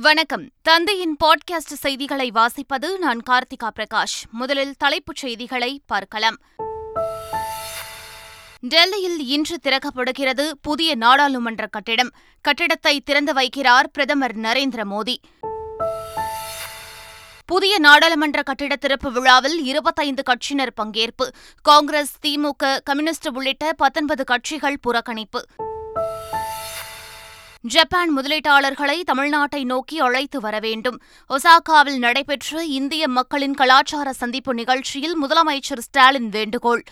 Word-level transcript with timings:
வணக்கம். 0.00 0.50
தந்தையின் 0.62 1.16
பாட்காஸ்ட் 1.24 1.74
செய்திகளை 1.74 2.30
வாசிப்பது 2.30 2.98
நான் 2.98 3.22
கார்த்திகா 3.30 3.70
பிரகாஷ். 3.76 4.30
முதலில் 4.30 4.74
தலைப்புச் 4.78 5.16
செய்திகளை 5.16 5.82
பார்க்கலாம். 5.86 6.36
டெல்லியில் 8.60 9.26
இன்று 9.26 9.58
திறக்கப்படுகிறது 9.62 10.50
புதிய 10.62 10.94
நாடாளுமன்ற 10.94 11.66
கட்டிடம். 11.66 12.10
கட்டிடத்தை 12.40 13.00
திறந்து 13.00 13.32
வைக்கிறார் 13.32 13.86
பிரதமர் 13.92 14.36
நரேந்திர 14.36 14.84
மோடி. 14.90 15.16
புதிய 17.46 17.78
நாடாளுமன்ற 17.78 18.42
கட்டிட 18.42 18.76
திறப்பு 18.76 19.12
விழாவில் 19.12 19.64
இருபத்தைந்து 19.64 20.22
கட்சியினர் 20.22 20.72
பங்கேற்பு. 20.82 21.28
காங்கிரஸ் 21.62 22.16
திமுக 22.26 22.78
கம்யூனிஸ்ட் 22.84 23.28
உள்ளிட்ட 23.28 23.72
பத்தொன்பது 23.72 24.24
கட்சிகள் 24.24 24.78
புறக்கணிப்பு. 24.88 25.42
ஜப்பான் 27.66 28.18
முதலீட்டாளர்களை 28.18 29.00
தமிழ்நாட்டை 29.12 29.64
நோக்கி 29.64 29.98
அழைத்து 29.98 30.40
வர 30.40 30.58
வேண்டும். 30.58 31.00
ஒசாகாவில் 31.28 31.98
நடைபெற்ற 31.98 32.64
இந்திய 32.64 33.08
மக்களின் 33.08 33.54
கலாச்சார 33.54 34.12
சந்திப்பு 34.12 34.54
நிகழ்ச்சியில் 34.54 35.24
முதலமைச்சர் 35.24 35.78
ஸ்டாலின் 35.78 36.28
வேண்டுகோள். 36.28 36.84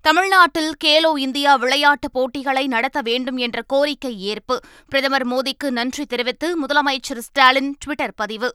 தமிழ்நாட்டில் 0.00 0.74
கேலோ 0.84 1.18
இந்தியா 1.18 1.56
விளையாட்டுப் 1.56 2.12
போட்டிகளை 2.12 2.66
நடத்த 2.66 3.00
வேண்டும் 3.00 3.36
என்ற 3.36 3.62
கோரிக்கை 3.66 4.20
ஏற்பு. 4.20 4.60
பிரதமர் 4.88 5.26
மோடிக்கு 5.26 5.70
நன்றி 5.70 6.04
தெரிவித்து 6.04 6.66
முதலமைச்சர் 6.66 7.18
ஸ்டாலின் 7.18 7.76
டுவிட்டர் 7.86 8.10
பதிவு. 8.16 8.52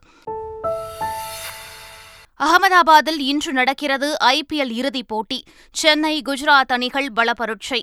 அகமதாபாத்தில் 2.38 3.18
இன்று 3.18 3.52
நடக்கிறது 3.52 4.16
ஐபிஎல் 4.24 4.70
இறுதிப் 4.70 5.08
போட்டி. 5.08 5.42
சென்னை 5.72 6.22
குஜராத் 6.24 6.72
அணிகள் 6.72 7.08
பலப்பருட்சை 7.16 7.82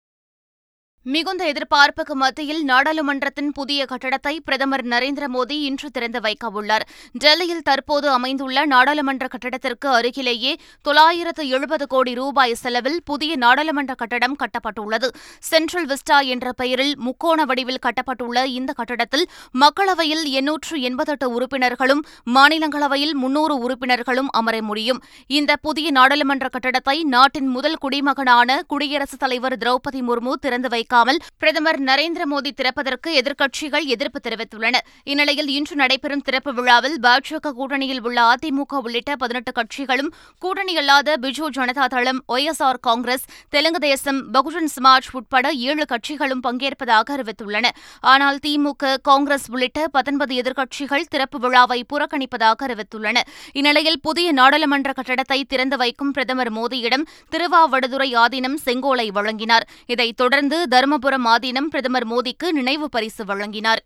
மிகுந்த 1.05 1.43
எதிர்பார்ப்புக்கு 1.51 2.15
மத்தியில் 2.15 2.59
நாடாளுமன்றத்தின் 2.63 3.49
புதிய 3.49 3.85
கட்டடத்தை 3.85 4.33
பிரதமர் 4.45 4.83
நரேந்திர 4.85 5.25
மோடி 5.35 5.55
இன்று 5.67 5.89
திறந்து 5.91 6.19
வைக்கவுள்ளார் 6.19 6.83
டெல்லியில் 7.11 7.63
தற்போது 7.63 8.09
அமைந்துள்ள 8.09 8.65
நாடாளுமன்ற 8.65 9.27
கட்டடத்திற்கு 9.27 9.87
அருகிலேயே 9.89 10.51
தொள்ளாயிரத்து 10.81 11.47
எழுபது 11.47 11.87
கோடி 11.87 12.13
ரூபாய் 12.13 12.53
செலவில் 12.53 12.99
புதிய 13.05 13.35
நாடாளுமன்ற 13.35 13.95
கட்டடம் 13.95 14.35
கட்டப்பட்டுள்ளது. 14.35 15.09
சென்ட்ரல் 15.39 15.87
விஸ்டா 15.87 16.19
என்ற 16.25 16.51
பெயரில் 16.51 16.93
முக்கோண 16.97 17.45
வடிவில் 17.45 17.81
கட்டப்பட்டுள்ள 17.85 18.45
இந்த 18.45 18.73
கட்டடத்தில் 18.73 19.25
மக்களவையில் 19.59 20.23
எண்ணூற்று 20.23 20.81
எண்பத்தெட்டு 20.81 21.29
உறுப்பினர்களும் 21.31 22.05
மாநிலங்களவையில் 22.33 23.15
முன்னூறு 23.15 23.57
உறுப்பினர்களும் 23.57 24.31
அமர 24.31 24.61
முடியும். 24.61 25.01
இந்த 25.27 25.55
புதிய 25.55 25.91
நாடாளுமன்ற 25.91 26.47
கட்டடத்தை 26.59 26.97
நாட்டின் 27.15 27.47
முதல் 27.47 27.81
குடிமகனான 27.81 28.61
குடியரசுத் 28.67 29.19
தலைவர் 29.19 29.57
திரௌபதி 29.57 30.01
முர்மு 30.11 30.33
திறந்து 30.45 30.69
வைக்க 30.69 30.89
வைக்காமல் 30.91 31.19
பிரதமர் 31.41 31.79
நரேந்திர 31.89 32.23
மோடி 32.31 32.51
திறப்பதற்கு 32.59 33.09
எதிர்க்கட்சிகள் 33.19 33.85
எதிர்ப்பு 33.93 34.19
தெரிவித்துள்ளன. 34.27 34.75
இந்நிலையில் 35.03 35.49
இன்று 35.57 35.75
நடைபெறும் 35.75 36.23
திறப்பு 36.27 36.51
விழாவில் 36.53 36.97
பாஜக 37.05 37.51
கூட்டணியில் 37.59 38.01
உள்ள 38.07 38.19
அதிமுக 38.33 38.79
உள்ளிட்ட 38.85 39.15
பதினெட்டு 39.21 39.51
கட்சிகளும் 39.59 40.09
கூட்டணி 40.39 40.73
அல்லாத 40.81 41.15
பிஜு 41.21 41.47
ஜனதா 41.57 41.85
தளம் 41.93 42.19
Y 42.27 42.47
S 42.51 42.61
R 42.67 42.79
Congress 42.87 43.25
Telugu 43.49 43.79
Desam 43.79 44.19
Bahujan 44.33 44.69
Samaj 44.75 45.09
உட்பட 45.11 45.45
ஏழு 45.69 45.85
கட்சிகளும் 45.93 46.43
பங்கேற்பதாக 46.47 47.15
அறிவித்துள்ளன. 47.17 47.65
ஆனால் 48.13 48.39
திமுக 48.47 48.93
காங்கிரஸ் 49.01 49.47
உள்ளிட்ட 49.49 49.87
பத்தொன்பது 49.87 50.35
எதிர்க்கட்சிகள் 50.41 51.07
திறப்பு 51.09 51.39
விழாவை 51.39 51.79
புறக்கணிப்பதாக 51.93 52.67
அறிவித்துள்ளன. 52.67 53.17
இந்நிலையில் 53.53 53.99
புதிய 54.01 54.27
நாடாளுமன்ற 54.31 54.91
கட்டடத்தை 54.99 55.39
திறந்து 55.47 55.77
வைக்கும் 55.77 56.11
பிரதமர் 56.11 56.53
மோடியிடம் 56.53 57.07
திருவாவடுதுறை 57.31 58.11
ஆதீனம் 58.25 58.59
செங்கோலை 58.65 59.07
வழங்கினார். 59.19 59.67
இதைத் 59.85 60.17
தொடர்ந்து 60.17 60.57
தருமபுரம் 60.81 61.25
ஆதீனம் 61.31 61.67
பிரதமர் 61.69 62.05
மோடிக்கு 62.07 62.47
நினைவு 62.51 62.89
பரிசு 62.89 63.25
வழங்கினார். 63.25 63.81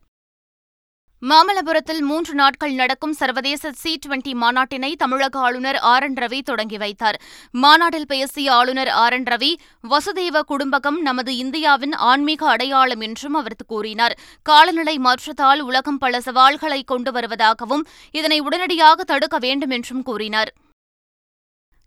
மாமல்லபுரத்தில் 1.22 2.00
மூன்று 2.00 2.34
நாட்கள் 2.34 2.74
நடக்கும் 2.74 3.14
சர்வதேச 3.14 3.72
சி 3.72 4.00
டுவெண்டி 4.06 4.34
மாநாட்டினை 4.34 4.96
தமிழக 4.96 5.40
ஆளுநர் 5.40 5.76
ஆர் 5.76 6.04
என் 6.04 6.14
ரவி 6.14 6.42
தொடங்கி 6.42 6.78
வைத்தார். 6.78 7.22
மாநாட்டில் 7.52 8.08
பேசிய 8.08 8.54
ஆளுநர் 8.54 8.88
ஆர் 8.88 9.14
என் 9.14 9.24
ரவி 9.24 9.52
வசுதேவ 9.90 10.42
குடும்பகம் 10.48 11.00
நமது 11.00 11.38
இந்தியாவின் 11.38 11.94
ஆன்மீக 11.94 12.48
அடையாளம் 12.48 13.02
என்றும் 13.02 13.34
அவர் 13.34 13.58
கூறினார். 13.68 14.20
காலநிலை 14.42 14.98
மாற்றத்தால் 14.98 15.62
உலகம் 15.62 15.98
பல 15.98 16.22
சவால்களை 16.22 16.84
கொண்டு 16.84 17.12
வருவதாகவும் 17.12 17.86
இதனை 18.12 18.40
உடனடியாக 18.40 19.04
தடுக்க 19.04 19.38
வேண்டும் 19.38 19.70
என்றும் 19.70 20.04
கூறினார். 20.04 20.54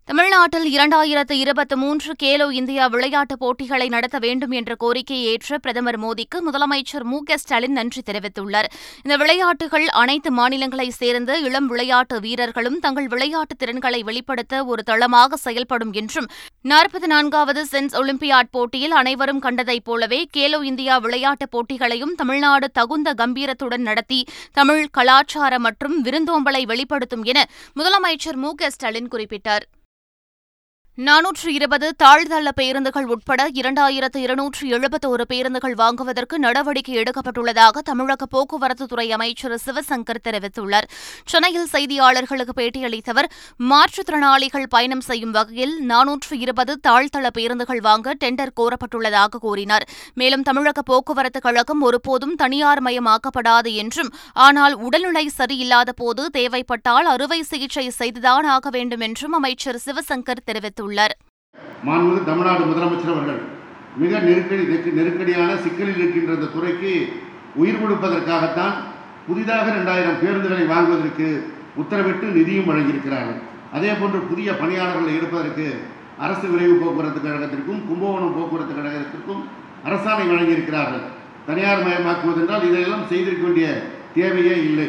தமிழ்நாட்டில் 0.09 0.67
இரண்டாயிரத்து 0.75 1.35
இருபத்தி 1.41 1.77
மூன்று 1.81 2.11
கேலோ 2.23 2.45
இந்தியா 2.59 2.85
விளையாட்டுப் 2.93 3.41
போட்டிகளை 3.43 3.89
நடத்த 3.95 4.19
வேண்டும் 4.25 4.51
என்ற 4.51 4.73
கோரிக்கையை 4.83 5.25
ஏற்ற 5.33 5.59
பிரதமர் 5.59 5.99
மோடிக்கு 6.05 6.39
முதலமைச்சர் 6.47 7.05
மு 7.11 7.19
க 7.29 7.37
ஸ்டாலின் 7.37 7.73
நன்றி 7.73 8.03
தெரிவித்துள்ளார். 8.07 8.69
இந்த 9.03 9.15
விளையாட்டுகள் 9.23 9.87
அனைத்து 10.03 10.31
மாநிலங்களைச் 10.39 10.97
சேர்ந்த 11.01 11.39
இளம் 11.39 11.67
விளையாட்டு 11.67 12.21
வீரர்களும் 12.21 12.79
தங்கள் 12.79 13.07
விளையாட்டு 13.07 13.57
திறன்களை 13.57 14.01
வெளிப்படுத்த 14.03 14.65
ஒரு 14.65 14.83
தளமாக 14.83 15.41
செயல்படும் 15.47 15.93
என்றும் 15.93 16.29
நாற்பத்தி 16.65 17.11
நான்காவது 17.15 17.65
சென்ஸ் 17.73 17.97
ஒலிம்பியாட் 18.03 18.53
போட்டியில் 18.57 18.97
அனைவரும் 19.03 19.45
கண்டதைப் 19.47 19.85
போலவே 19.85 20.21
கேலோ 20.37 20.61
இந்தியா 20.73 20.97
விளையாட்டுப் 20.99 21.55
போட்டிகளையும் 21.57 22.15
தமிழ்நாடு 22.15 22.69
தகுந்த 22.71 23.13
கம்பீரத்துடன் 23.23 23.89
நடத்தி 23.91 24.23
தமிழ் 24.53 24.87
கலாச்சார 24.91 25.59
மற்றும் 25.59 25.99
விருந்தோம்பலை 26.03 26.65
வெளிப்படுத்தும் 26.67 27.25
என 27.25 27.49
முதலமைச்சர் 27.77 28.41
மு 28.45 28.53
க 28.55 28.71
ஸ்டாலின் 28.71 29.13
குறிப்பிட்டார். 29.15 29.67
நானூற்று 31.07 31.47
இருபது 31.47 31.95
தாழ்தள 32.03 32.49
பேருந்துகள் 32.55 33.05
உட்பட 33.05 33.49
இரண்டாயிரத்து 33.49 34.17
இருநூற்று 34.17 34.69
எழுபத்தோரு 34.69 35.25
பேருந்துகள் 35.29 35.75
வாங்குவதற்கு 35.75 36.39
நடவடிக்கை 36.39 36.95
எடுக்கப்பட்டுள்ளதாக 36.95 37.79
தமிழக 37.79 38.27
போக்குவரத்துத்துறை 38.33 39.11
அமைச்சர் 39.11 39.55
சிவசங்கர் 39.67 40.21
தெரிவித்துள்ளார். 40.25 40.87
சென்னையில் 41.25 41.69
செய்தியாளர்களுக்கு 41.73 42.55
பேட்டியளித்தவர் 42.57 43.29
மாற்றுத்திறனாளிகள் 43.69 44.67
பயணம் 44.69 45.01
செய்யும் 45.01 45.31
வகையில் 45.31 45.87
நானூற்று 45.89 46.33
இருபது 46.39 46.81
தாழ்தள 46.89 47.31
பேருந்துகள் 47.33 47.81
வாங்க 47.81 48.15
டெண்டர் 48.25 48.53
கோரப்பட்டுள்ளதாக 48.61 49.41
கூறினார். 49.41 49.87
மேலும் 50.15 50.43
தமிழக 50.43 50.83
போக்குவரத்துக் 50.91 51.47
கழகம் 51.49 51.81
ஒருபோதும் 51.81 52.35
தனியார் 52.35 52.83
மயமாக்கப்படாது 52.83 53.75
என்றும் 53.75 54.13
ஆனால் 54.33 54.75
உடல்நிலை 54.75 55.31
சரியில்லாத 55.39 55.89
போது 55.97 56.31
தேவைப்பட்டால் 56.31 57.07
அறுவை 57.07 57.43
சிகிச்சை 57.43 57.91
செய்துதான் 57.91 58.45
ஆக 58.45 58.71
வேண்டும் 58.71 59.01
என்றும் 59.01 59.33
அமைச்சர் 59.33 59.81
சிவசங்கர் 59.87 60.45
தெரிவித்துள்ளார். 60.47 60.87
தெரிவித்துள்ளார். 60.89 61.15
மாண்புமிகு 61.87 62.21
தமிழ்நாடு 62.29 62.63
முதலமைச்சர் 62.71 63.15
அவர்கள் 63.15 63.41
மிக 64.03 64.19
நெருக்கடி 64.29 64.65
நெருக்கடியான 64.99 65.51
சிக்கலில் 65.65 66.01
இருக்கின்ற 66.01 66.33
இந்த 66.39 66.49
துறைக்கு 66.55 66.93
உயிர் 67.61 67.81
கொடுப்பதற்காகத்தான் 67.83 68.75
புதிதாக 69.29 69.67
ரெண்டாயிரம் 69.77 70.21
பேருந்துகளை 70.23 70.65
வாங்குவதற்கு 70.73 71.29
உத்தரவிட்டு 71.81 72.27
நிதியும் 72.37 72.69
வழங்கியிருக்கிறார்கள். 72.71 73.39
அதே 73.77 73.91
போன்று 74.01 74.19
புதிய 74.31 74.49
பணியாளர்களை 74.61 75.13
எடுப்பதற்கு 75.19 75.67
அரசு 76.25 76.47
விரைவு 76.53 76.77
போக்குவரத்து 76.83 77.21
கழகத்திற்கும் 77.27 77.83
கும்பகோணம் 77.89 78.37
போக்குவரத்து 78.37 78.75
கழகத்திற்கும் 78.79 79.43
அரசாணை 79.89 80.25
வழங்கியிருக்கிறார்கள். 80.31 81.05
தனியார் 81.49 81.85
மயமாக்குவதென்றால் 81.87 82.67
இதையெல்லாம் 82.69 83.09
செய்திருக்க 83.11 83.45
வேண்டிய 83.47 83.69
தேவையே 84.17 84.57
இல்லை. 84.69 84.89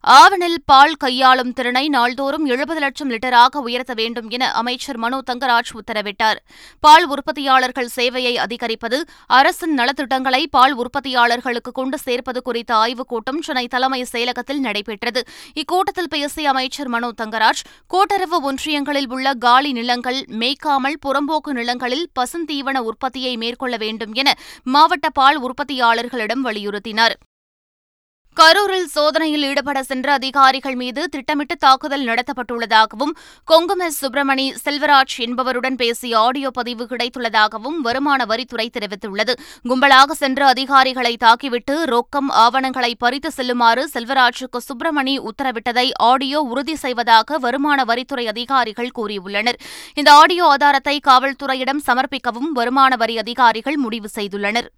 ஆவணில் 0.00 0.58
பால் 0.64 0.94
கையாளும் 0.94 1.52
திறனை 1.52 1.88
நாள்தோறும் 1.88 2.46
எழுபது 2.46 2.80
லட்சம் 2.80 3.10
லிட்டராக 3.10 3.56
உயர்த்த 3.56 3.94
வேண்டும் 3.94 4.28
என 4.30 4.52
அமைச்சர் 4.52 4.96
மனோ 4.96 5.18
தங்கராஜ் 5.32 5.72
உத்தரவிட்டார். 5.72 6.36
பால் 6.80 7.06
உற்பத்தியாளர்கள் 7.08 7.88
சேவையை 7.96 8.34
அதிகரிப்பது 8.34 9.04
அரசின் 9.26 9.78
நலத்திட்டங்களை 9.78 10.44
பால் 10.50 10.76
உற்பத்தியாளர்களுக்கு 10.78 11.72
கொண்டு 11.72 11.98
சேர்ப்பது 11.98 12.42
குறித்த 12.42 12.74
ஆய்வுக் 12.74 13.08
கூட்டம் 13.08 13.42
சென்னை 13.42 13.68
தலைமை 13.68 14.06
செயலகத்தில் 14.12 14.58
நடைபெற்றது. 14.58 15.26
இக்கூட்டத்தில் 15.54 16.10
பேசிய 16.10 16.48
அமைச்சர் 16.48 16.88
மனோ 16.88 17.10
தங்கராஜ் 17.22 17.64
கூட்டுறவு 17.86 18.40
ஒன்றியங்களில் 18.40 19.08
உள்ள 19.08 19.34
காலி 19.34 19.72
நிலங்கள் 19.72 20.24
மேய்க்காமல் 20.28 21.00
புறம்போக்கு 21.06 21.52
நிலங்களில் 21.52 22.10
பசுந்தீவன 22.20 22.78
உற்பத்தியை 22.78 23.36
மேற்கொள்ள 23.36 23.76
வேண்டும் 23.76 24.12
என 24.12 24.34
மாவட்ட 24.62 25.10
பால் 25.10 25.42
உற்பத்தியாளர்களிடம் 25.42 26.44
வலியுறுத்தினார். 26.44 27.16
கரூரில் 28.38 28.90
சோதனையில் 28.94 29.44
ஈடுபட 29.48 29.78
சென்ற 29.82 30.08
அதிகாரிகள் 30.18 30.76
மீது 30.80 31.02
திட்டமிட்டு 31.14 31.54
தாக்குதல் 31.64 32.04
நடத்தப்பட்டுள்ளதாகவும் 32.08 33.12
கொங்குமெஸ் 33.50 33.98
சுப்பிரமணி 34.02 34.44
செல்வராஜ் 34.64 35.16
என்பவருடன் 35.24 35.78
பேசிய 35.80 36.18
ஆடியோ 36.18 36.50
பதிவு 36.58 36.84
கிடைத்துள்ளதாகவும் 36.92 37.78
வருமான 37.86 38.20
வரித்துறை 38.32 38.66
தெரிவித்துள்ளது. 38.76 39.34
கும்பலாக 39.68 40.18
சென்ற 40.22 40.46
அதிகாரிகளை 40.46 41.14
தாக்கிவிட்டு 41.24 41.76
ரொக்கம் 41.94 42.30
ஆவணங்களை 42.44 42.92
பறித்து 43.04 43.32
செல்லுமாறு 43.38 43.84
செல்வராஜுக்கு 43.94 44.60
சுப்பிரமணி 44.68 45.16
உத்தரவிட்டதை 45.30 45.88
ஆடியோ 46.10 46.40
உறுதி 46.40 46.76
செய்வதாக 46.76 47.38
வருமான 47.38 47.84
வரித்துறை 47.84 48.26
அதிகாரிகள் 48.34 48.96
கூறியுள்ளனர். 48.98 49.60
இந்த 49.94 50.12
ஆடியோ 50.12 50.44
ஆதாரத்தை 50.54 50.98
காவல்துறையிடம் 51.08 51.86
சமர்ப்பிக்கவும் 51.86 52.52
வருமான 52.60 52.94
வரி 52.96 53.16
அதிகாரிகள் 53.18 53.80
முடிவு 53.86 54.10
செய்துள்ளனர். 54.18 54.70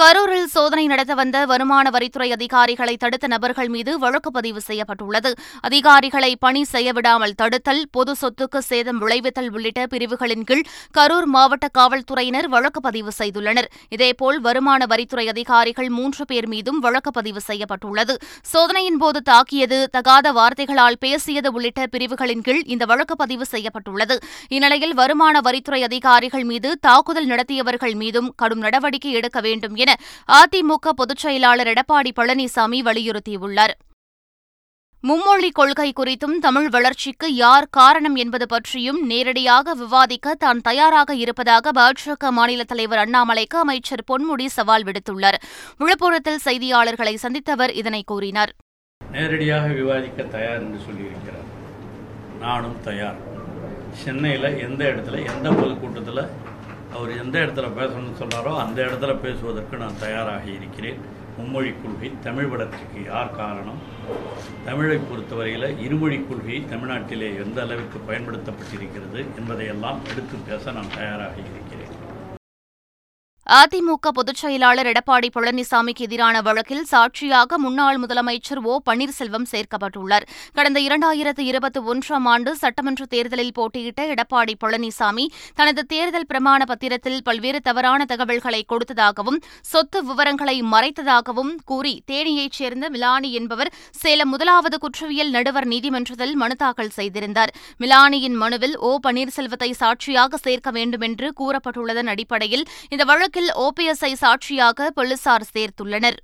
கரூரில் 0.00 0.50
சோதனை 0.52 0.82
நடத்த 0.90 1.12
வந்த 1.18 1.36
வருமான 1.50 1.86
வரித்துறை 1.94 2.26
அதிகாரிகளை 2.34 2.92
தடுத்த 2.96 3.26
நபர்கள் 3.32 3.70
மீது 3.74 3.92
வழக்கு 4.02 4.30
பதிவு 4.36 4.60
செய்யப்பட்டுள்ளது. 4.66 5.30
அதிகாரிகளை 5.68 6.28
பணி 6.44 6.62
செய்யவிடாமல் 6.72 7.34
தடுத்தல் 7.40 7.80
பொது 7.96 8.12
சொத்துக்கு 8.20 8.60
சேதம் 8.68 9.00
விளைவித்தல் 9.04 9.48
உள்ளிட்ட 9.54 9.86
பிரிவுகளின் 9.92 10.44
கீழ் 10.50 10.62
கரூர் 10.98 11.28
மாவட்ட 11.34 11.68
காவல்துறையினர் 11.78 12.48
வழக்கு 12.54 12.82
பதிவு 12.86 13.14
செய்துள்ளனர். 13.18 13.68
இதேபோல் 13.96 14.38
வருமான 14.46 14.86
வரித்துறை 14.92 15.26
அதிகாரிகள் 15.34 15.90
மூன்று 15.96 16.26
பேர் 16.32 16.48
மீதும் 16.54 16.78
வழக்கு 16.86 17.12
பதிவு 17.18 17.42
செய்யப்பட்டுள்ளது. 17.48 18.16
சோதனையின் 18.52 19.00
போது 19.02 19.22
தாக்கியது 19.30 19.80
தகாத 19.98 20.32
வார்த்தைகளால் 20.38 21.00
பேசியது 21.06 21.52
உள்ளிட்ட 21.56 21.88
பிரிவுகளின் 21.96 22.46
கீழ் 22.48 22.62
இந்த 22.76 22.86
வழக்கு 22.92 23.16
பதிவு 23.24 23.46
செய்யப்பட்டுள்ளது. 23.54 24.18
இந்நிலையில் 24.54 24.96
வருமான 25.02 25.44
வரித்துறை 25.48 25.82
அதிகாரிகள் 25.90 26.48
மீது 26.52 26.72
தாக்குதல் 26.88 27.30
நடத்தியவர்கள் 27.34 27.98
மீதும் 28.04 28.30
கடும் 28.36 28.64
நடவடிக்கை 28.68 29.12
எடுக்க 29.20 29.38
வேண்டும் 29.48 29.74
என 29.74 29.86
அதிமுக 30.32 30.88
பொதுச் 30.96 31.16
செயலாளர் 31.16 31.66
எடப்பாடி 31.66 32.10
பழனிசாமி 32.16 32.80
வலியுறுத்தியுள்ளார். 32.88 33.74
மும்மொழி 35.02 35.50
கொள்கை 35.52 35.92
குறித்தும் 35.96 36.38
தமிழ் 36.40 36.68
வளர்ச்சிக்கு 36.68 37.34
யார் 37.34 37.66
காரணம் 37.70 38.14
என்பது 38.14 38.46
பற்றியும் 38.46 39.06
நேரடியாக 39.06 39.74
விவாதிக்க 39.74 40.34
தான் 40.34 40.60
தயாராக 40.60 41.14
இருப்பதாக 41.14 41.72
பாஜக 41.72 42.30
மாநில 42.30 42.64
தலைவர் 42.64 43.08
அண்ணாமலைக்கு 43.08 43.58
அமைச்சர் 43.58 44.04
பொன்முடி 44.12 44.46
சவால் 44.46 44.84
விடுத்துள்ளார். 44.84 45.38
விழுப்புரத்தில் 45.78 46.42
செய்தியாளர்களை 46.44 47.14
சந்தித்தவர் 47.22 47.70
இதனை 47.70 48.02
கூறினார். 48.06 48.52
நேரடியாக 49.12 49.66
விவாதிக்க 49.66 50.22
தயார் 50.22 50.58
என்று 50.58 50.78
சொல்லியிருக்கிறார். 50.78 51.46
நானும் 52.40 52.76
தயார். 52.84 53.16
சென்னையில் 53.92 54.58
எந்த 54.58 54.84
இடத்துல 54.84 55.36
எந்த 55.36 55.48
பொதுக்கூட்டத்தில் 55.50 56.28
அவர் 56.94 57.18
எந்த 57.18 57.38
இடத்துல 57.38 57.68
பேசணும்னு 57.78 58.18
சொல்கிறாரோ 58.20 58.56
அந்த 58.56 58.82
இடத்துல 58.82 59.20
பேசுவதற்கு 59.20 59.76
நான் 59.76 59.98
தயாராக 59.98 60.44
இருக்கிறேன். 60.44 61.00
மும்மொழி 61.38 61.74
கொள்கை 61.82 62.12
தமிழ் 62.22 62.46
வளர்ச்சிக்கு 62.46 63.04
யார் 63.04 63.36
காரணம்? 63.36 63.80
தமிழை 64.64 64.96
பொறுத்தவரையில் 64.96 65.78
இருமொழி 65.78 66.24
கொள்கை 66.28 66.64
தமிழ்நாட்டிலே 66.70 67.28
எந்த 67.44 67.62
அளவிற்கு 67.62 67.98
பயன்படுத்தப்பட்டிருக்கிறது 68.08 69.26
என்பதையெல்லாம் 69.38 70.00
எடுத்து 70.10 70.38
பேச 70.48 70.72
நான் 70.72 70.96
தயாராக 70.96 71.32
இருக்கிறேன். 71.32 71.66
அதிமுக 73.56 74.08
பொதுச் 74.08 74.40
செயலாளர் 74.40 74.86
எடப்பாடி 74.86 75.28
பழனிசாமிக்கு 75.34 76.02
எதிரான 76.06 76.40
வழக்கில் 76.40 76.84
சாட்சியாக 76.84 77.58
முன்னாள் 77.58 78.00
முதலமைச்சர் 78.00 78.60
ஓ 78.62 78.80
பன்னீர்செல்வம் 78.90 79.46
சேர்க்கப்பட்டுள்ளார். 79.52 80.24
கடந்த 80.52 80.80
இரண்டாயிரத்து 80.80 81.40
இருபத்தி 81.40 81.80
ஒன்றாம் 81.80 82.26
ஆண்டு 82.32 82.56
சட்டமன்ற 82.56 83.04
தேர்தலில் 83.04 83.52
போட்டியிட்ட 83.52 84.14
எடப்பாடி 84.14 84.54
பழனிசாமி 84.64 85.24
தனது 85.54 85.86
தேர்தல் 85.86 86.26
பிரமாண 86.28 86.64
பத்திரத்தில் 86.64 87.18
பல்வேறு 87.24 87.60
தவறான 87.60 88.04
தகவல்களை 88.04 88.64
கொடுத்ததாகவும் 88.72 89.38
சொத்து 89.62 90.04
விவரங்களை 90.04 90.62
மறைத்ததாகவும் 90.62 91.54
கூறி 91.64 92.02
தேனியைச் 92.06 92.58
சேர்ந்த 92.58 92.90
மிலானி 92.90 93.32
என்பவர் 93.32 93.72
சேலம் 93.90 94.28
முதலாவது 94.28 94.78
குற்றவியல் 94.78 95.30
நடுவர் 95.30 95.66
நீதிமன்றத்தில் 95.66 96.36
மனு 96.36 96.56
தாக்கல் 96.56 96.94
செய்திருந்தார். 96.98 97.54
மிலானியின் 97.80 98.38
மனுவில் 98.44 98.76
ஓ 98.76 98.98
பன்னீர்செல்வத்தை 99.06 99.70
சாட்சியாக 99.70 100.36
சேர்க்க 100.36 100.70
வேண்டுமென்று 100.70 101.32
கூறப்பட்டுள்ளதன் 101.40 102.12
அடிப்படையில் 102.16 102.66
இந்த 102.90 103.04
வழக்கில் 103.38 103.58
ஓபிஎஸ்ஐ 103.64 104.10
சாட்சியாக 104.20 104.86
போலீசார் 104.96 105.44
சேர்த்துள்ளனர். 105.54 106.16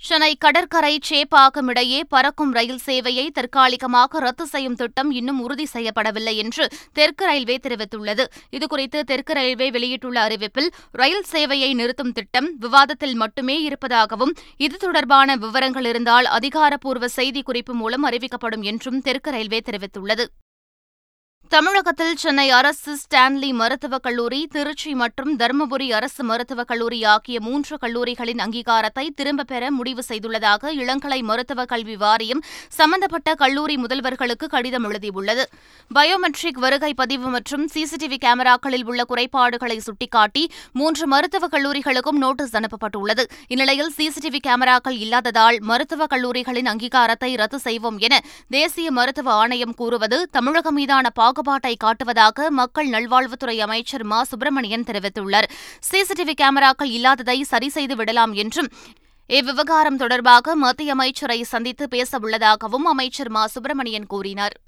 சென்னை 0.00 0.30
கடற்கரை 0.44 0.92
சேப்பாக்கம் 1.08 1.68
இடையே 1.72 2.00
பறக்கும் 2.12 2.52
ரயில் 2.56 2.80
சேவையை 2.86 3.26
தற்காலிகமாக 3.36 4.20
ரத்து 4.24 4.44
செய்யும் 4.52 4.76
திட்டம் 4.80 5.10
இன்னும் 5.18 5.40
உறுதி 5.44 5.66
செய்யப்படவில்லை 5.74 6.34
என்று 6.44 6.64
தெற்கு 6.98 7.24
ரயில்வே 7.30 7.56
தெரிவித்துள்ளது. 7.66 8.24
இதுகுறித்து 8.56 9.00
தெற்கு 9.10 9.34
ரயில்வே 9.38 9.68
வெளியிட்டுள்ள 9.76 10.20
அறிவிப்பில் 10.28 10.70
ரயில் 11.02 11.26
சேவையை 11.32 11.70
நிறுத்தும் 11.80 12.14
திட்டம் 12.18 12.48
விவாதத்தில் 12.64 13.16
மட்டுமே 13.24 13.58
இருப்பதாகவும் 13.68 14.34
இது 14.66 14.78
தொடர்பான 14.86 15.36
விவரங்கள் 15.44 15.88
இருந்தால் 15.92 16.28
அதிகாரப்பூர்வ 16.38 17.08
செய்திக்குறிப்பு 17.18 17.76
மூலம் 17.82 18.06
அறிவிக்கப்படும் 18.10 18.66
என்றும் 18.72 19.00
தெற்கு 19.08 19.32
ரயில்வே 19.36 19.62
தெரிவித்துள்ளது. 19.70 20.26
தமிழகத்தில் 21.50 22.16
சென்னை 22.16 22.50
அரசு 22.50 22.92
ஸ்டான்லி 22.96 23.48
மருத்துவக் 23.52 24.02
கல்லூரி 24.02 24.38
திருச்சி 24.46 24.94
மற்றும் 24.94 25.32
தருமபுரி 25.38 25.88
அரசு 25.92 26.22
மருத்துவக் 26.24 26.68
கல்லூரி 26.68 27.04
ஆகிய 27.04 27.40
மூன்று 27.40 27.74
கல்லூரிகளின் 27.78 28.38
அங்கீகாரத்தை 28.38 29.04
திரும்பப் 29.14 29.46
பெற 29.46 29.70
முடிவு 29.70 30.02
செய்துள்ளதாக 30.08 30.72
இளங்கலை 30.74 31.18
மருத்துவக் 31.22 31.68
கல்வி 31.68 31.96
வாரியம் 31.96 32.40
சம்பந்தப்பட்ட 32.68 33.34
கல்லூரி 33.34 33.76
முதல்வர்களுக்கு 33.76 34.46
கடிதம் 34.46 34.86
எழுதியுள்ளது. 34.90 35.44
பயோமெட்ரிக் 35.90 36.58
வருகை 36.58 36.92
பதிவு 36.94 37.28
மற்றும் 37.28 37.68
சிசிடிவி 37.74 38.18
கேமராக்களில் 38.24 38.84
உள்ள 38.84 39.04
குறைபாடுகளை 39.04 39.78
சுட்டிக்காட்டி 39.80 40.44
மூன்று 40.72 41.06
மருத்துவக் 41.06 41.54
கல்லூரிகளுக்கும் 41.56 42.20
நோட்டீஸ் 42.24 42.56
அனுப்பப்பட்டுள்ளது. 42.56 43.26
இந்நிலையில் 43.48 43.94
சிசிடிவி 43.98 44.42
கேமராக்கள் 44.48 44.98
இல்லாததால் 44.98 45.60
மருத்துவக் 45.62 46.12
கல்லூரிகளின் 46.14 46.72
அங்கீகாரத்தை 46.74 47.32
ரத்து 47.34 47.58
செய்வோம் 47.58 48.00
என 48.00 48.14
தேசிய 48.50 48.90
மருத்துவ 48.90 49.32
ஆணையம் 49.34 49.74
கூறுவது 49.74 50.20
தமிழகம் 50.30 50.74
மீதான 50.74 51.02
பாகுபாட்டை 51.34 51.76
காட்டுவதாக 51.84 52.48
மக்கள் 52.48 52.88
நல்வாழ்வுத்துறை 52.88 53.58
அமைச்சர் 53.58 54.04
மா. 54.04 54.24
சுப்பிரமணியன் 54.24 54.82
தெரிவித்துள்ளார். 54.82 55.48
சிசிடிவி 55.90 56.32
கேமராக்கள் 56.42 56.90
இல்லாததை 56.90 57.42
சரி 57.42 57.68
செய்து 57.68 57.96
விடலாம் 57.96 58.32
என்றும் 58.32 58.68
இவ்விவகாரம் 59.28 59.96
தொடர்பாக 59.96 60.56
மத்திய 60.56 60.92
அமைச்சரை 60.92 61.42
சந்தித்து 61.42 61.88
பேசவுள்ளதாகவும் 61.90 62.84
அமைச்சர் 62.84 63.28
மா. 63.28 63.46
சுப்பிரமணியன் 63.46 64.06
கூறினார். 64.06 64.60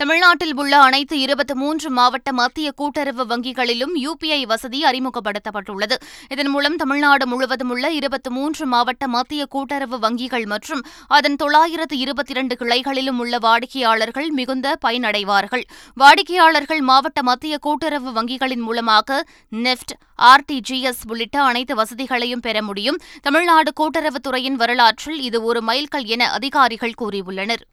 தமிழ்நாட்டில் 0.00 0.56
உள்ள 0.56 0.80
அனைத்து 0.80 1.20
இருபத்தி 1.20 1.54
மூன்று 1.54 1.90
மாவட்ட 1.90 2.32
மத்திய 2.32 2.72
கூட்டுறவு 2.72 3.24
வங்கிகளிலும் 3.26 3.90
யுபிஐ 3.96 4.46
வசதி 4.46 4.82
அறிமுகப்படுத்தப்பட்டுள்ளது. 4.82 5.96
இதன் 6.28 6.48
மூலம் 6.48 6.76
தமிழ்நாடு 6.76 7.26
முழுவதும் 7.26 7.70
உள்ள 7.70 7.90
இருபத்தி 7.90 8.30
மூன்று 8.30 8.66
மாவட்ட 8.66 9.06
மத்திய 9.06 9.46
கூட்டுறவு 9.46 9.98
வங்கிகள் 9.98 10.46
மற்றும் 10.46 10.82
அதன் 11.06 11.36
தொள்ளாயிரத்து 11.36 11.98
இருபத்தி 11.98 12.32
இரண்டு 12.32 12.56
கிளைகளிலும் 12.60 13.18
உள்ள 13.18 13.38
வாடிக்கையாளர்கள் 13.38 14.28
மிகுந்த 14.30 14.78
பயனடைவார்கள். 14.86 15.64
வாடிக்கையாளர்கள் 15.94 16.80
மாவட்ட 16.80 17.22
மத்திய 17.22 17.58
கூட்டுறவு 17.58 18.12
வங்கிகளின் 18.12 18.64
மூலமாக 18.68 19.26
நெஃப்ட் 19.52 19.94
ஆர்டிஜிஎஸ் 20.22 21.04
உள்ளிட்ட 21.08 21.42
அனைத்து 21.42 21.74
வசதிகளையும் 21.74 22.40
பெற 22.40 22.62
முடியும். 22.62 23.00
தமிழ்நாடு 23.22 23.72
கூட்டுறவுத்துறையின் 23.80 24.60
வரலாற்றில் 24.62 25.20
இது 25.20 25.42
ஒரு 25.42 25.62
மைல்கல் 25.62 26.04
என 26.04 26.30
அதிகாரிகள் 26.30 26.98
கூறியுள்ளனர். 27.02 27.66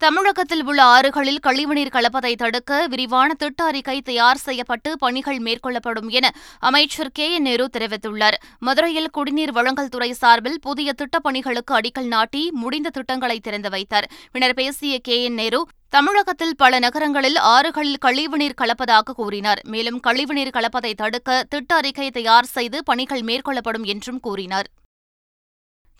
தமிழகத்தில் 0.00 0.64
உள்ள 0.64 0.82
ஆறுகளில் 0.82 1.38
கழிவுநீர் 1.38 1.92
கலப்பதை 1.92 2.34
தடுக்க 2.34 2.86
விரிவான 2.86 3.34
திட்ட 3.34 3.64
அறிக்கை 3.64 4.00
தயார் 4.00 4.36
செய்யப்பட்டு 4.36 4.98
பணிகள் 4.98 5.38
மேற்கொள்ளப்படும் 5.38 6.08
என 6.08 6.32
அமைச்சர் 6.58 7.10
கே 7.12 7.32
என் 7.32 7.42
நேரு 7.42 7.68
தெரிவித்துள்ளார். 7.78 8.32
மதுரையில் 8.58 9.10
குடிநீர் 9.10 9.52
வழங்கல் 9.52 9.88
துறை 9.88 10.12
சார்பில் 10.12 10.60
புதிய 10.60 10.92
திட்டப் 10.92 11.22
பணிகளுக்கு 11.22 11.74
அடிக்கல் 11.74 12.06
நாட்டி 12.06 12.50
முடிந்த 12.50 12.90
திட்டங்களை 12.90 13.40
திறந்து 13.40 13.70
வைத்தார். 13.70 14.10
பின்னர் 14.32 14.54
பேசிய 14.54 14.98
கே 14.98 15.24
என் 15.24 15.34
நேரு 15.34 15.66
தமிழகத்தில் 15.88 16.56
பல 16.56 16.78
நகரங்களில் 16.78 17.36
ஆறுகளில் 17.36 17.98
கழிவுநீர் 17.98 18.58
கலப்பதாக 18.60 19.10
கூறினார். 19.14 19.60
மேலும் 19.68 20.00
கழிவுநீர் 20.00 20.54
கலப்பதை 20.54 20.94
தடுக்க 20.94 21.44
திட்ட 21.48 21.74
அறிக்கை 21.74 22.10
தயார் 22.10 22.44
செய்து 22.44 22.84
பணிகள் 22.84 23.20
மேற்கொள்ளப்படும் 23.20 23.84
என்றும் 23.84 24.20
கூறினார். 24.20 24.66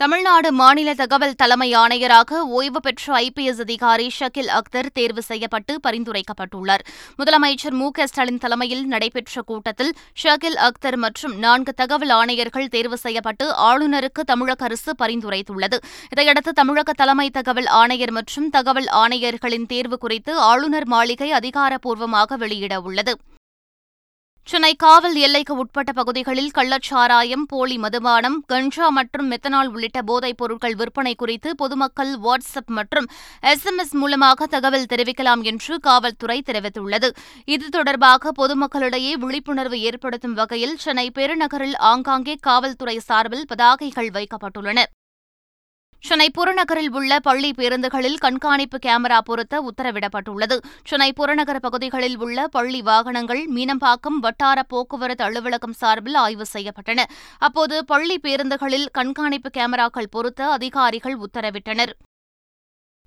தமிழ்நாடு 0.00 0.52
மாநில 0.52 0.90
தகவல் 0.94 1.34
தலைமை 1.34 1.74
ஆணையராக 1.74 2.38
ஓய்வு 2.58 2.80
பெற்ற 2.80 3.14
ஐபிஎஸ் 3.14 3.58
அதிகாரி 3.60 4.06
ஷகில் 4.18 4.48
அக்தர் 4.58 4.86
தேர்வு 4.92 5.22
செய்யப்பட்டு 5.22 5.72
பரிந்துரைக்கப்பட்டுள்ளார். 5.86 6.84
முதலமைச்சர் 7.18 7.76
மு 7.80 7.90
க 7.90 8.06
ஸ்டாலின் 8.06 8.38
தலைமையில் 8.38 8.84
நடைபெற்ற 8.86 9.42
கூட்டத்தில் 9.42 9.92
ஷகில் 10.22 10.56
அக்தர் 10.68 10.96
மற்றும் 10.96 11.34
நான்கு 11.38 11.74
தகவல் 11.74 12.08
ஆணையர்கள் 12.08 12.68
தேர்வு 12.68 12.98
செய்யப்பட்டு 12.98 13.46
ஆளுநருக்கு 13.68 14.24
தமிழக 14.24 14.64
அரசு 14.64 14.94
பரிந்துரைத்துள்ளது. 15.02 15.78
இதையடுத்து 16.10 16.52
தமிழக 16.52 16.92
தலைமை 16.92 17.30
தகவல் 17.30 17.66
ஆணையர் 17.66 18.10
மற்றும் 18.10 18.50
தகவல் 18.50 18.88
ஆணையர்களின் 19.02 19.66
தேர்வு 19.66 19.98
குறித்து 19.98 20.38
ஆளுநர் 20.50 20.86
மாளிகை 20.86 21.30
அதிகாரப்பூர்வமாக 21.32 22.36
வெளியிட 22.36 22.80
உள்ளது 22.80 23.14
சென்னை 24.46 24.70
காவல் 24.74 25.16
எல்லைக்கு 25.26 25.54
உட்பட்ட 25.62 25.90
பகுதிகளில் 25.92 26.48
கள்ளச்சாராயம் 26.56 27.44
போலி 27.48 27.76
மதுபானம் 27.78 28.38
கஞ்சா 28.46 28.86
மற்றும் 28.88 29.28
மெத்தனால் 29.32 29.70
உள்ளிட்ட 29.72 30.02
போதைப் 30.02 30.38
பொருட்கள் 30.40 30.74
விற்பனை 30.74 31.12
குறித்து 31.14 31.50
பொதுமக்கள் 31.54 32.12
வாட்ஸ்அப் 32.24 32.72
மற்றும் 32.78 33.06
எஸ்எம்எஸ் 33.42 33.94
மூலமாக 34.02 34.46
தகவல் 34.46 34.88
தெரிவிக்கலாம் 34.92 35.42
என்று 35.50 35.74
காவல்துறை 35.80 36.38
தெரிவித்துள்ளது. 36.50 37.10
இது 37.44 37.68
தொடர்பாக 37.68 38.32
பொதுமக்களிடையே 38.40 39.12
விழிப்புணர்வு 39.24 39.80
ஏற்படுத்தும் 39.80 40.38
வகையில் 40.40 40.76
சென்னை 40.76 41.06
பெருநகரில் 41.18 41.76
ஆங்காங்கே 41.92 42.36
காவல்துறை 42.48 42.96
சார்பில் 43.10 43.48
பதாகைகள் 43.52 44.10
வைக்கப்பட்டுள்ளன. 44.18 44.80
சென்னை 46.02 46.30
புறநகரில் 46.38 46.90
உள்ள 46.90 47.20
பள்ளி 47.20 47.50
பேருந்துகளில் 47.50 48.16
கண்காணிப்பு 48.18 48.78
கேமரா 48.86 49.18
பொருத்த 49.20 49.54
உத்தரவிடப்பட்டுள்ளது. 49.60 50.56
சென்னை 50.84 51.12
புறநகர் 51.12 51.60
பகுதிகளில் 51.60 52.18
உள்ள 52.18 52.48
பள்ளி 52.48 52.82
வாகனங்கள் 52.82 53.42
மீனம்பாக்கம் 53.54 54.18
வட்டார 54.20 54.62
போக்குவரத்து 54.62 55.24
அலுவலகம் 55.24 55.72
சார்பில் 55.72 56.14
ஆய்வு 56.14 56.46
செய்யப்பட்டன. 56.52 57.04
அப்போது 57.38 57.84
பள்ளி 57.84 58.18
பேருந்துகளில் 58.22 58.86
கண்காணிப்பு 58.92 59.50
கேமராக்கள் 59.56 60.10
பொருத்த 60.10 60.50
அதிகாரிகள் 60.50 61.18
உத்தரவிட்டனர். 61.18 61.92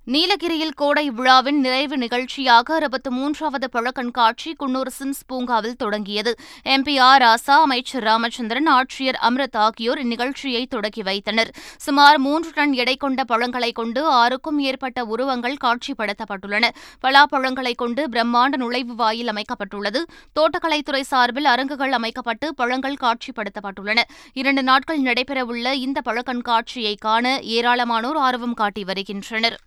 நீலகிரியில் 0.06 0.74
கோடை 0.74 1.10
விழாவின் 1.10 1.60
நிறைவு 1.60 1.98
நிகழ்ச்சியாக 1.98 2.76
அறுபத்து 2.76 3.12
மூன்றாவது 3.12 3.70
பழக்கண்காட்சி 3.74 4.54
குன்னூர் 4.60 4.90
சிம்ஸ் 5.00 5.22
பூங்காவில் 5.28 5.76
தொடங்கியது. 5.76 6.36
MP 6.64 7.00
R. 7.00 7.22
ராசா 7.22 7.56
அமைச்சர் 7.66 8.04
ராமச்சந்திரன் 8.04 8.68
ஆட்சியர் 8.68 9.18
அம்ரத் 9.22 9.58
ஆகியோர் 9.58 9.98
இந்நிகழ்ச்சியை 10.06 10.66
தொடக்கி 10.66 11.02
வைத்தனர். 11.02 11.52
சுமார் 11.78 12.18
மூன்று 12.18 12.52
டன் 12.54 12.74
எடை 12.74 12.96
கொண்ட 12.96 13.24
பழங்களை 13.24 13.72
கொண்டு 13.72 14.08
ஆறுக்கும் 14.08 14.56
மேற்பட்ட 14.56 15.06
உருவங்கள் 15.06 15.58
காட்சிப்படுத்தப்பட்டுள்ளன. 15.64 16.70
பலாப்பழங்களை 17.02 17.76
கொண்டு 17.76 18.10
பிரம்மாண்ட 18.10 18.56
நுழைவு 18.56 18.96
வாயில் 18.96 19.28
அமைக்கப்பட்டுள்ளது. 19.28 20.02
தோட்டக்கலைத்துறை 20.40 21.02
சார்பில் 21.02 21.46
அரங்குகள் 21.46 21.92
அமைக்கப்பட்டு 21.92 22.56
பழங்கள் 22.56 23.02
காட்சிப்படுத்தப்பட்டுள்ளன. 23.02 24.00
இரண்டு 24.34 24.64
நாட்கள் 24.64 25.02
நடைபெறவுள்ள 25.02 25.72
இந்த 25.72 26.02
பழக்கண்காட்சியை 26.06 26.96
காண 27.00 27.38
ஏராளமானோர் 27.38 28.16
ஆர்வம் 28.16 28.54
காட்டி 28.54 28.84
வருகின்றனர். 28.84 29.60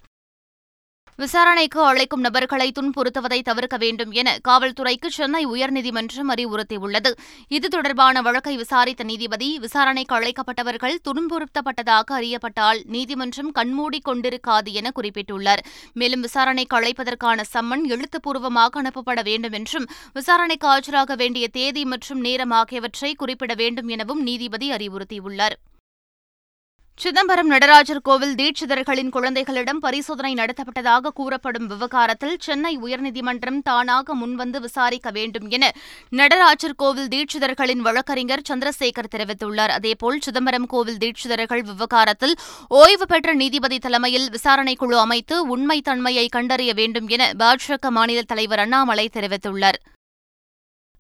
விசாரணைக்கு 1.19 1.81
அழைக்கும் 1.83 2.21
நபர்களை 2.21 2.73
துன்புறுத்துவதை 2.79 3.43
தவிர்க்க 3.43 3.77
வேண்டும் 3.77 4.11
என 4.13 4.39
காவல்துறைக்கு 4.49 5.09
சென்னை 5.09 5.47
உயர்நீதிமன்றம் 5.47 6.31
அறிவுறுத்தியுள்ளது. 6.35 7.11
இது 7.49 7.69
தொடர்பான 7.69 8.23
வழக்கை 8.23 8.57
விசாரித்த 8.57 9.05
நீதிபதி 9.05 9.59
விசாரணைக்கு 9.59 10.15
அழைக்கப்பட்டவர்கள் 10.19 10.97
துன்புறுத்தப்பட்டதாக 11.09 12.15
அறியப்பட்டால் 12.19 12.81
நீதிமன்றம் 12.87 13.53
கண்மூடி 13.53 14.01
கொண்டிருக்காது 14.09 14.73
என 14.73 14.93
குறிப்பிட்டுள்ளார். 14.99 15.63
மேலும் 15.93 16.21
விசாரணைக்கு 16.21 16.77
அழைப்பதற்கான 16.81 17.47
சம்மன் 17.55 17.87
எழுத்துப்பூர்வமாக 17.95 18.83
அனுப்பப்பட 18.83 19.23
வேண்டும் 19.23 19.53
என்றும் 19.53 19.89
விசாரணைக்கு 20.13 20.69
ஆஜராக 20.69 21.17
வேண்டிய 21.17 21.49
தேதி 21.49 21.85
மற்றும் 21.85 22.21
நேரம் 22.21 22.51
ஆகியவற்றை 22.51 23.15
குறிப்பிட 23.15 23.55
வேண்டும் 23.55 23.89
எனவும் 23.89 24.23
நீதிபதி 24.23 24.71
அறிவுறுத்தியுள்ளார். 24.71 25.57
சிதம்பரம் 26.99 27.47
நடராஜர் 27.47 28.01
கோவில் 28.03 28.35
தீட்சிதர்களின் 28.35 29.09
குழந்தைகளிடம் 29.09 29.79
பரிசோதனை 29.79 30.35
நடத்தப்பட்டதாக 30.35 31.11
கூறப்படும் 31.15 31.67
விவகாரத்தில் 31.67 32.37
சென்னை 32.39 32.79
உயர்நீதிமன்றம் 32.79 33.59
தானாக 33.63 34.15
முன்வந்து 34.15 34.61
விசாரிக்க 34.61 35.11
வேண்டும் 35.11 35.49
என 35.49 35.71
நடராஜர் 36.09 36.77
கோவில் 36.77 37.09
தீட்சிதர்களின் 37.09 37.83
வழக்கறிஞர் 37.87 38.45
சந்திரசேகர் 38.49 39.11
தெரிவித்துள்ளார். 39.17 39.75
அதேபோல் 39.79 40.19
சிதம்பரம் 40.21 40.67
கோவில் 40.67 41.01
தீட்சிதர்கள் 41.05 41.65
விவகாரத்தில் 41.73 42.35
ஓய்வு 42.69 43.07
பெற்ற 43.07 43.35
நீதிபதி 43.35 43.79
தலைமையில் 43.79 44.31
விசாரணைக்குழு 44.31 44.99
அமைத்து 45.07 45.57
உண்மைத்தன்மையை 45.57 46.27
கண்டறிய 46.29 46.73
வேண்டும் 46.75 47.09
என 47.09 47.33
பாஜக 47.45 47.91
மாநில 47.91 48.23
தலைவர் 48.23 48.59
அண்ணாமலை 48.59 49.09
தெரிவித்துள்ளார். 49.19 49.81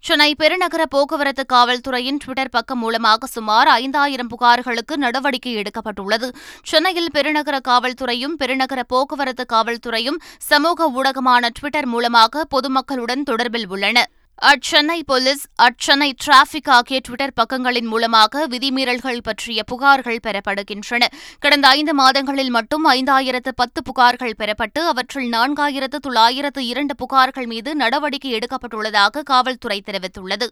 சென்னை 0.06 0.34
பெருநகர 0.38 0.82
போக்குவரத்து 0.88 1.44
காவல்துறையின் 1.52 2.18
டுவிட்டர் 2.24 2.50
பக்கம் 2.50 2.78
மூலமாக 2.78 3.26
சுமார் 3.26 3.68
ஐந்தாயிரம் 3.68 4.28
புகார்களுக்கு 4.32 4.94
நடவடிக்கை 4.96 5.54
எடுக்கப்பட்டுள்ளது. 5.56 6.28
சென்னையில் 6.62 7.10
பெருநகர 7.14 7.58
காவல்துறையும் 7.68 8.36
பெருநகர 8.42 8.82
போக்குவரத்து 8.86 9.46
காவல்துறையும் 9.52 10.18
சமூக 10.38 10.88
ஊடகமான 10.90 11.50
டுவிட்டர் 11.58 11.86
மூலமாக 11.86 12.46
பொதுமக்களுடன் 12.54 13.26
தொடர்பில் 13.30 13.66
உள்ளன. 13.68 14.06
அச்சென்னை 14.42 15.02
போலீஸ் 15.02 15.44
அச்சென்னை 15.54 16.12
டிராபிக் 16.24 16.68
ஆகிய 16.68 17.00
டுவிட்டர் 17.08 17.32
பக்கங்களின் 17.34 17.86
மூலமாக 17.86 18.46
விதிமீறல்கள் 18.46 19.22
பற்றிய 19.22 19.62
புகார்கள் 19.72 20.18
பெறப்படுகின்றன. 20.26 21.04
கடந்த 21.38 21.68
ஐந்து 21.68 21.94
மாதங்களில் 21.94 22.50
மட்டும் 22.50 22.84
ஐந்தாயிரத்து 22.90 23.52
பத்து 23.54 23.82
புகார்கள் 23.82 24.36
பெறப்பட்டு 24.38 24.82
அவற்றில் 24.86 25.32
நான்காயிரத்து 25.32 26.00
தொள்ளாயிரத்து 26.00 26.66
இரண்டு 26.66 26.94
புகார்கள் 27.02 27.46
மீது 27.46 27.74
நடவடிக்கை 27.74 28.38
எடுக்கப்பட்டுள்ளதாக 28.38 29.22
காவல்துறை 29.22 29.82
தெரிவித்துள்ளது. 29.86 30.46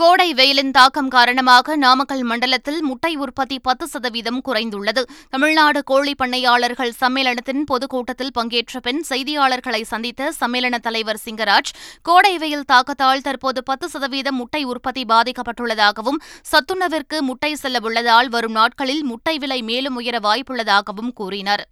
கோடை 0.00 0.26
வெயிலின் 0.38 0.70
தாக்கம் 0.76 1.08
காரணமாக 1.14 1.76
நாமக்கல் 1.84 2.22
மண்டலத்தில் 2.30 2.78
முட்டை 2.88 3.10
உற்பத்தி 3.24 3.56
பத்து 3.58 3.86
சதவீதம் 3.92 4.38
குறைந்துள்ளது. 4.48 5.02
தமிழ்நாடு 5.30 5.80
கோழி 5.90 6.12
பண்ணையாளர்கள் 6.20 6.92
சம்மேளனத்தின் 7.00 7.64
பொதுக்கூட்டத்தில் 7.70 8.30
பங்கேற்ற 8.36 8.80
பின் 8.80 9.00
செய்தியாளர்களை 9.08 9.80
சந்தித்த 9.92 10.30
சம்மேளன 10.40 10.78
தலைவர் 10.86 11.20
சிங்கராஜ் 11.24 11.72
கோடை 12.08 12.32
வெயில் 12.42 12.68
தாக்கத்தால் 12.72 13.24
தற்போது 13.28 13.62
பத்து 13.70 13.88
சதவீதம் 13.88 14.38
முட்டை 14.42 14.62
உற்பத்தி 14.64 15.04
பாதிக்கப்பட்டுள்ளதாகவும் 15.14 16.22
சத்துணவிற்கு 16.52 17.20
முட்டை 17.30 17.52
செல்ல 17.54 17.82
உள்ளதால் 17.82 18.30
வரும் 18.36 18.56
நாட்களில் 18.60 19.04
முட்டை 19.04 19.36
விலை 19.38 19.60
மேலும் 19.62 19.98
உயர 20.02 20.18
வாய்ப்புள்ளதாகவும் 20.28 21.12
கூறினார். 21.14 21.66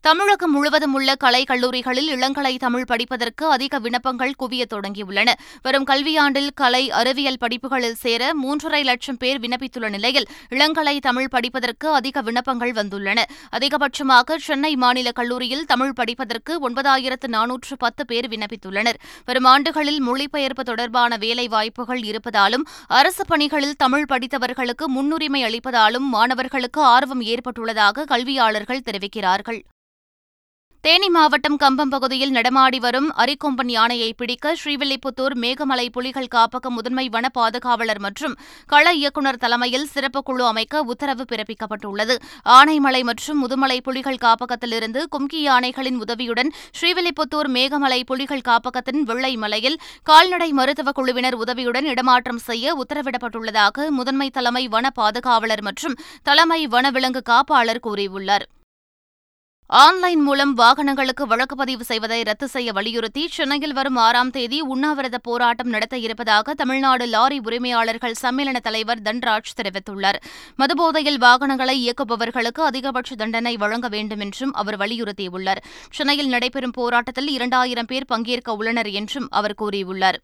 தமிழகம் 0.00 0.52
முழுவதும் 0.52 0.94
உள்ள 0.94 1.14
கலை 1.14 1.44
கல்லூரிகளில் 1.44 2.08
இளங்கலை 2.16 2.58
தமிழ் 2.58 2.84
படிப்பதற்கு 2.84 3.50
அதிக 3.50 3.78
விண்ணப்பங்கள் 3.78 4.34
குவிய 4.38 4.64
தொடங்கியுள்ளன. 4.74 5.32
வரும் 5.62 5.86
கல்வியாண்டில் 5.86 6.48
கலை 6.54 6.90
அறிவியல் 6.90 7.38
படிப்புகளில் 7.38 7.94
சேர 7.94 8.30
மூன்றரை 8.42 8.84
லட்சம் 8.84 9.16
பேர் 9.16 9.40
விண்ணப்பித்துள்ள 9.40 9.88
நிலையில் 9.88 10.28
இளங்கலை 10.50 10.98
தமிழ் 10.98 11.28
படிப்பதற்கு 11.28 11.88
அதிக 11.92 12.20
விண்ணப்பங்கள் 12.20 12.72
வந்துள்ளன. 12.72 13.22
அதிகபட்சமாக 13.52 14.36
சென்னை 14.36 14.76
மாநில 14.76 15.12
கல்லூரியில் 15.12 15.64
தமிழ் 15.64 15.92
படிப்பதற்கு 15.92 16.70
ஒன்பதாயிரத்து 16.70 17.28
நானூற்று 17.28 17.76
பத்து 17.78 18.06
பேர் 18.06 18.28
விண்ணப்பித்துள்ளனர். 18.28 19.00
வரும் 19.24 19.44
ஆண்டுகளில் 19.44 20.00
மொழிபெயர்ப்பு 20.00 20.64
தொடர்பான 20.64 21.16
வேலைவாய்ப்புகள் 21.16 22.02
இருப்பதாலும் 22.02 22.66
அரசு 22.86 23.24
பணிகளில் 23.26 23.76
தமிழ் 23.76 24.06
படித்தவர்களுக்கு 24.08 24.86
முன்னுரிமை 24.86 25.42
அளிப்பதாலும் 25.42 26.08
மாணவர்களுக்கு 26.16 26.82
ஆர்வம் 26.82 27.20
ஏற்பட்டுள்ளதாக 27.20 28.04
கல்வியாளர்கள் 28.04 28.86
தெரிவிக்கிறார்கள். 28.90 29.60
தேனி 30.84 31.08
மாவட்டம் 31.08 31.56
கம்பம் 31.56 31.90
பகுதியில் 31.92 32.32
நடமாடி 32.36 32.78
வரும் 32.80 33.08
அரிக்கொம்பன் 33.22 33.70
யானையை 33.74 34.10
பிடிக்க 34.12 34.52
ஸ்ரீவில்லிபுத்தூர் 34.60 35.34
மேகமலை 35.42 35.86
புலிகள் 35.96 36.28
காப்பக 36.34 36.70
முதன்மை 36.74 37.04
வன 37.08 37.28
பாதுகாவலர் 37.28 38.00
மற்றும் 38.04 38.34
கள 38.66 38.92
இயக்குநர் 38.92 39.40
தலைமையில் 39.44 39.86
சிறப்பு 39.86 40.20
குழு 40.22 40.44
அமைக்க 40.46 40.82
உத்தரவு 40.82 41.24
பிறப்பிக்கப்பட்டுள்ளது. 41.32 42.14
ஆனைமலை 42.58 43.02
மற்றும் 43.02 43.40
முதுமலை 43.44 43.78
புலிகள் 43.88 44.20
காப்பகத்திலிருந்து 44.24 45.02
கும்கி 45.16 45.40
யானைகளின் 45.40 45.98
உதவியுடன் 46.04 46.52
ஸ்ரீவில்லிபுத்தூர் 46.80 47.50
மேகமலை 47.56 48.00
புலிகள் 48.04 48.46
காப்பகத்தின் 48.50 49.02
வெள்ளை 49.02 49.36
மலையில் 49.36 49.80
கால்நடை 50.02 50.50
மருத்துவ 50.52 50.92
குழுவினர் 50.92 51.38
உதவியுடன் 51.44 51.84
இடமாற்றம் 51.84 52.44
செய்ய 52.48 52.76
உத்தரவிடப்பட்டுள்ளதாக 52.84 53.88
முதன்மை 53.88 54.30
தலைமை 54.30 54.64
வன 54.68 54.92
பாதுகாவலர் 55.00 55.64
மற்றும் 55.70 55.98
தலைமை 56.22 56.60
வனவிலங்கு 56.76 57.22
காப்பாளர் 57.32 57.84
கூறியுள்ளார். 57.88 58.46
ஆன்லைன் 59.70 60.20
மூலம் 60.20 60.54
வாகனங்களுக்கு 60.54 61.26
வழக்கு 61.26 61.56
பதிவு 61.56 61.84
செய்வதை 61.84 62.22
ரத்து 62.22 62.48
செய்ய 62.48 62.72
வலியுறுத்தி 62.72 63.28
சென்னையில் 63.28 63.72
வரும் 63.72 63.96
ஆறாம் 63.96 64.30
தேதி 64.30 64.60
உண்ணாவிரத 64.60 65.18
போராட்டம் 65.18 65.68
நடத்த 65.68 65.98
இருப்பதாக 65.98 66.54
தமிழ்நாடு 66.54 67.06
லாரி 67.06 67.38
உரிமையாளர்கள் 67.38 68.14
சம்மேளன 68.22 68.60
தலைவர் 68.62 69.02
தன்ராஜ் 69.02 69.52
தெரிவித்துள்ளார். 69.56 70.18
மதுபோதையில் 70.56 71.18
வாகனங்களை 71.18 71.76
இயக்குபவர்களுக்கு 71.80 72.60
அதிகபட்ச 72.60 73.14
தண்டனை 73.14 73.56
வழங்க 73.56 73.88
வேண்டும் 73.88 74.20
என்றும் 74.20 74.54
அவர் 74.54 74.76
வலியுறுத்தியுள்ளார். 74.76 75.62
சென்னையில் 75.90 76.28
நடைபெறும் 76.28 76.70
போராட்டத்தில் 76.70 77.28
இரண்டாயிரம் 77.28 77.86
பேர் 77.86 78.04
பங்கேற்க 78.06 78.52
உள்ளனர் 78.52 78.86
என்றும் 78.86 79.28
அவர் 79.30 79.58
கூறியுள்ளார். 79.62 80.20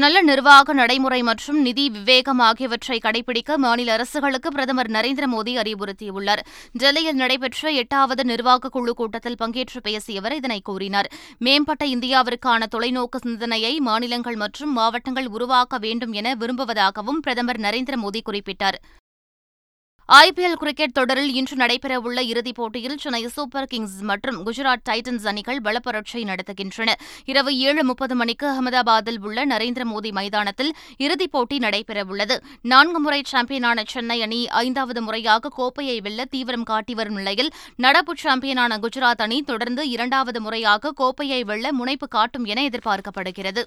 நல்ல 0.00 0.20
நிர்வாக 0.20 0.72
நடைமுறை 0.72 1.22
மற்றும் 1.22 1.60
நிதி 1.60 1.90
விவேகம் 1.90 2.38
ஆகியவற்றை 2.38 3.00
கடைபிடிக்க 3.04 3.56
மாநில 3.56 3.92
அரசுகளுக்கு 3.92 4.50
பிரதமர் 4.50 4.90
நரேந்திர 4.90 5.24
மோடி 5.34 5.52
அறிவுறுத்தியுள்ளார். 5.62 6.42
டெல்லியில் 6.72 7.14
நடைபெற்ற 7.14 7.70
எட்டாவது 7.70 8.24
நிர்வாக 8.24 8.68
குழு 8.68 8.94
கூட்டத்தில் 8.94 9.36
பங்கேற்று 9.40 9.80
பேசிய 9.82 10.20
அவர் 10.20 10.34
இதனை 10.34 10.60
கூறினார். 10.64 11.10
மேம்பட்ட 11.38 11.84
இந்தியாவிற்கான 11.84 12.70
தொலைநோக்கு 12.76 13.20
சிந்தனையை 13.22 13.80
மாநிலங்கள் 13.80 14.36
மற்றும் 14.36 14.72
மாவட்டங்கள் 14.72 15.26
உருவாக்க 15.26 15.78
வேண்டும் 15.78 16.12
என 16.12 16.34
விரும்புவதாகவும் 16.34 17.22
பிரதமர் 17.22 17.60
நரேந்திர 17.60 17.96
மோடி 18.04 18.20
குறிப்பிட்டார். 18.30 18.80
ஐபிஎல் 20.08 20.52
கிரிக்கெட் 20.52 20.92
தொடரில் 20.92 21.34
இன்று 21.34 21.56
நடைபெறவுள்ள 21.56 22.20
இறுதிப் 22.20 22.54
போட்டியில் 22.54 22.98
சென்னை 22.98 23.28
சூப்பர் 23.28 23.66
கிங்ஸ் 23.66 24.00
மற்றும் 24.00 24.46
குஜராத் 24.46 24.82
டைட்டன்ஸ் 24.88 25.26
அணிகள் 25.26 25.60
பலப்பரட்சை 25.60 26.24
நடத்துகின்றன. 26.24 26.92
இரவு 27.24 27.58
ஏழு 27.58 27.84
முப்பது 27.84 28.14
மணிக்கு 28.14 28.46
அகமதாபாத்தில் 28.46 29.18
உள்ள 29.18 29.46
நரேந்திர 29.46 29.84
மோடி 29.84 30.10
மைதானத்தில் 30.10 30.74
இறுதிப் 30.96 31.32
போட்டி 31.32 31.58
நடைபெறவுள்ளது. 31.58 32.42
நான்கு 32.62 33.00
முறை 33.00 33.22
சாம்பியனான 33.26 33.82
சென்னை 33.86 34.22
அணி 34.22 34.48
ஐந்தாவது 34.48 35.02
முறையாக 35.02 35.48
கோப்பையை 35.48 36.00
வெல்ல 36.00 36.24
தீவிரம் 36.24 36.62
காட்டி 36.62 36.94
வரும் 36.94 37.14
நிலையில் 37.14 37.52
நடப்பு 37.76 38.14
சாம்பியனான 38.22 38.78
குஜராத் 38.78 39.22
அணி 39.22 39.42
தொடர்ந்து 39.42 39.88
இரண்டாவது 39.88 40.40
முறையாக 40.40 40.92
கோப்பையை 40.92 41.44
வெல்ல 41.44 41.72
முனைப்பு 41.72 42.08
காட்டும் 42.08 42.44
என 42.44 42.62
எதிர்பார்க்கப்படுகிறது. 42.62 43.62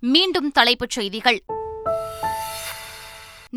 மீண்டும் 0.00 0.52
தலைப்புச் 0.52 0.90
செய்திகள். 0.90 1.44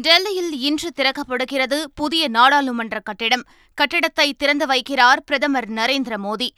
டெல்லியில் 0.01 0.59
இன்று 0.59 0.89
திறக்கப்படுகிறது 0.95 1.85
புதிய 1.95 2.27
நாடாளுமன்ற 2.27 2.99
கட்டிடம். 2.99 3.43
கட்டிடத்தை 3.73 4.33
திறந்து 4.33 4.65
வைக்கிறார் 4.65 5.19
பிரதமர் 5.25 5.69
நரேந்திர 5.69 6.15
மோடி. 6.23 6.49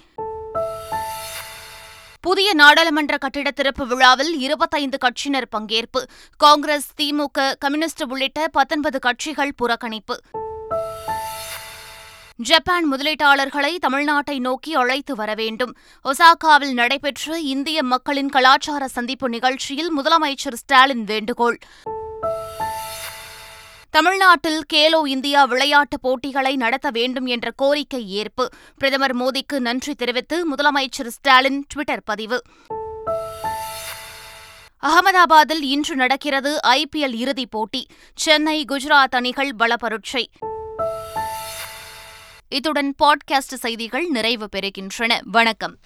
புதிய 2.21 2.53
நாடாளுமன்ற 2.53 3.17
கட்டிட 3.17 3.51
திறப்பு 3.51 3.87
விழாவில் 3.87 4.39
இருபத்தைந்து 4.39 4.97
கட்சியினர் 4.97 5.47
பங்கேற்பு. 5.57 6.01
காங்கிரஸ் 6.37 6.89
திமுக 7.01 7.53
கம்யூனிஸ்ட் 7.59 8.03
உள்ளிட்ட 8.03 8.47
பத்தொன்பது 8.47 8.99
கட்சிகள் 8.99 9.53
புறக்கணிப்பு. 9.63 10.17
ஜப்பான் 12.35 12.93
முதலீட்டாளர்களை 12.93 13.77
தமிழ்நாட்டை 13.87 14.39
நோக்கி 14.39 14.75
அழைத்து 14.75 15.15
வர 15.15 15.33
வேண்டும். 15.33 15.75
ஒசாகாவில் 16.03 16.73
நடைபெற்ற 16.73 17.39
இந்திய 17.39 17.83
மக்களின் 17.83 18.29
கலாச்சார 18.29 18.87
சந்திப்பு 18.87 19.29
நிகழ்ச்சியில் 19.29 19.91
முதலமைச்சர் 19.99 20.53
ஸ்டாலின் 20.53 21.03
வேண்டுகோள். 21.03 21.59
தமிழ்நாட்டில் 23.91 24.63
கேலோ 24.73 25.07
இந்தியா 25.07 25.43
விளையாட்டுப் 25.43 26.01
போட்டிகளை 26.01 26.55
நடத்த 26.55 26.89
வேண்டும் 26.89 27.25
என்ற 27.25 27.51
கோரிக்கை 27.55 28.09
ஏற்பு. 28.09 28.49
பிரதமர் 28.77 29.15
மோடிக்கு 29.17 29.59
நன்றி 29.59 29.93
தெரிவித்து 29.93 30.55
முதலமைச்சர் 30.55 31.07
ஸ்டாலின் 31.07 31.65
டுவிட்டர் 31.75 31.99
பதிவு. 32.05 32.41
அகமதாபாத்தில் 34.81 35.61
இன்று 35.61 35.95
நடக்கிறது 35.95 36.59
ஐபிஎல் 36.67 37.13
இறுதிப் 37.13 37.51
போட்டி. 37.51 37.85
சென்னை 38.15 38.65
குஜராத் 38.65 39.15
அணிகள் 39.15 39.55
பலபரட்சை. 39.55 40.29
இத்துடன் 42.49 42.95
பாட்காஸ்ட் 43.03 43.53
செய்திகள் 43.55 44.07
நிறைவு 44.07 44.49
பெறுகின்றன. 44.55 45.19
வணக்கம். 45.23 45.77